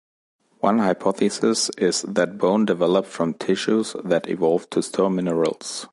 One 0.61 0.79
hypothesis 0.79 1.69
is 1.77 2.01
that 2.07 2.39
bone 2.39 2.65
developed 2.65 3.07
from 3.07 3.35
tissues 3.35 3.95
that 4.03 4.27
evolved 4.27 4.71
to 4.71 4.81
store 4.81 5.11
minerals. 5.11 5.89